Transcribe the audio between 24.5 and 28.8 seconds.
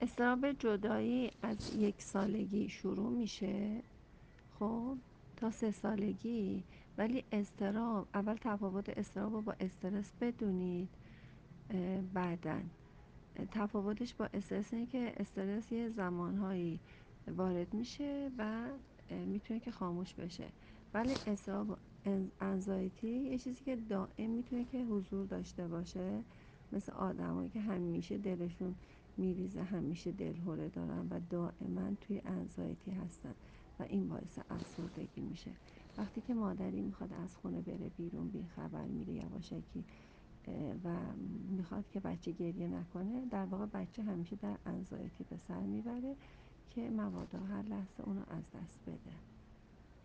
که حضور داشته باشه مثل آدمایی که همیشه دلشون